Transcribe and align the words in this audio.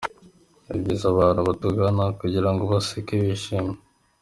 Ni 0.67 0.77
byiza 0.81 1.05
ko 1.13 1.17
abantu 1.21 1.41
batugana 1.49 2.03
kugira 2.19 2.49
ngo 2.51 2.63
baseke 2.71 3.13
bishime. 3.25 3.75